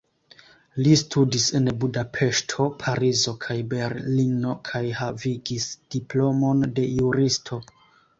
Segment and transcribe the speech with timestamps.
[0.85, 7.61] Li studis en Budapeŝto, Parizo kaj Berlino kaj havigis diplomon de juristo.